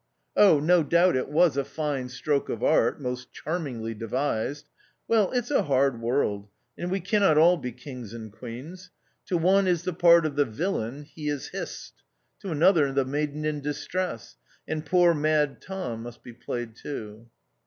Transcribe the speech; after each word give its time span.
Oh, 0.35 0.59
no 0.59 0.81
doubt 0.81 1.15
it 1.15 1.29
was 1.29 1.55
a 1.55 1.63
fine 1.63 2.09
stroke 2.09 2.49
of 2.49 2.63
art— 2.63 2.99
most 2.99 3.31
charmingly 3.31 3.93
devised. 3.93 4.67
Well, 5.07 5.29
it's 5.31 5.51
a 5.51 5.61
hard 5.61 6.01
world, 6.01 6.47
and 6.75 6.89
we 6.89 6.99
cannot 6.99 7.37
all 7.37 7.55
be 7.55 7.71
kings 7.71 8.11
and 8.11 8.31
queens; 8.33 8.89
to 9.27 9.37
one 9.37 9.67
is 9.67 9.83
the 9.83 9.93
part 9.93 10.25
of 10.25 10.35
the 10.35 10.45
villain— 10.45 11.03
he 11.03 11.29
is 11.29 11.49
hissed; 11.49 12.01
to 12.39 12.49
another 12.49 12.91
the 12.91 13.05
maiden 13.05 13.45
in 13.45 13.61
distress; 13.61 14.37
and 14.67 14.87
poor 14.87 15.13
Mad 15.13 15.61
Tom 15.61 16.01
must 16.01 16.23
be 16.23 16.33
played 16.33 16.75
too. 16.75 17.29